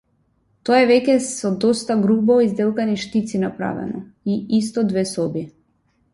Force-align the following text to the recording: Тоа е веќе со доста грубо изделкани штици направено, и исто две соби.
Тоа 0.69 0.77
е 0.85 0.85
веќе 0.91 1.17
со 1.25 1.51
доста 1.65 1.97
грубо 2.05 2.39
изделкани 2.47 2.97
штици 3.03 3.43
направено, 3.45 4.03
и 4.37 4.41
исто 4.63 4.87
две 4.95 5.07
соби. 5.13 5.47